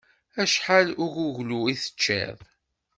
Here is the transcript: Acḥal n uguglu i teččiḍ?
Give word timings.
Acḥal 0.41 0.87
n 0.91 0.97
uguglu 1.05 1.59
i 1.73 1.75
teččiḍ? 1.81 2.37